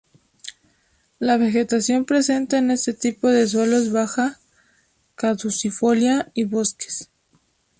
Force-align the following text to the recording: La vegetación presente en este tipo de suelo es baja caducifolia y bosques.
La 1.19 1.37
vegetación 1.37 2.05
presente 2.05 2.57
en 2.57 2.71
este 2.71 2.91
tipo 2.93 3.27
de 3.27 3.47
suelo 3.47 3.77
es 3.77 3.91
baja 3.91 4.39
caducifolia 5.13 6.31
y 6.33 6.45
bosques. 6.45 7.11